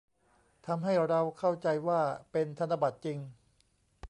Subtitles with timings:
[0.65, 2.01] ทำให้เราเข้าใจว่า
[2.31, 3.19] เป็นธนบัตรจริง